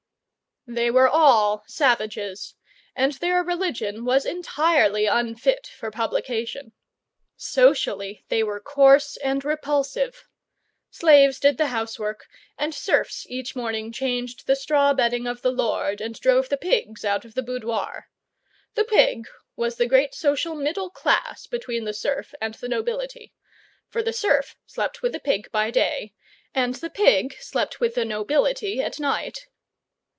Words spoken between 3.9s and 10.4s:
was entirely unfit for publication. Socially they were coarse and repulsive.